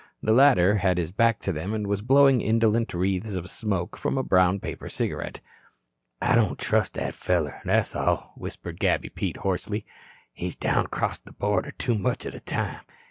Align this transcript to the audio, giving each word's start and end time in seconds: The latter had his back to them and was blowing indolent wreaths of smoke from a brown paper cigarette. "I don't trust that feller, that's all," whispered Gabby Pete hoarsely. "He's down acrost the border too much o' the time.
The 0.23 0.33
latter 0.33 0.77
had 0.77 0.97
his 0.97 1.11
back 1.11 1.39
to 1.41 1.51
them 1.53 1.75
and 1.75 1.85
was 1.85 2.01
blowing 2.01 2.41
indolent 2.41 2.91
wreaths 2.91 3.35
of 3.35 3.51
smoke 3.51 3.95
from 3.95 4.17
a 4.17 4.23
brown 4.23 4.59
paper 4.59 4.89
cigarette. 4.89 5.41
"I 6.19 6.33
don't 6.33 6.57
trust 6.57 6.95
that 6.95 7.13
feller, 7.13 7.61
that's 7.63 7.95
all," 7.95 8.33
whispered 8.35 8.79
Gabby 8.79 9.09
Pete 9.09 9.37
hoarsely. 9.37 9.85
"He's 10.33 10.55
down 10.55 10.85
acrost 10.87 11.25
the 11.25 11.33
border 11.33 11.69
too 11.69 11.93
much 11.93 12.25
o' 12.25 12.31
the 12.31 12.39
time. 12.39 12.81